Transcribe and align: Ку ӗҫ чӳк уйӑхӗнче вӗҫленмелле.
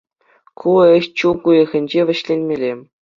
Ку 0.61 0.69
ӗҫ 0.95 1.05
чӳк 1.21 1.39
уйӑхӗнче 1.51 2.01
вӗҫленмелле. 2.11 2.73